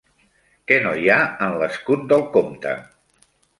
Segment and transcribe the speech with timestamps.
[0.71, 1.17] Què no hi ha
[1.49, 2.75] en l'escut del comte?